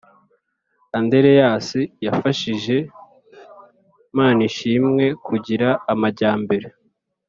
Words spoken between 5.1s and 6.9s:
kugira amajyambere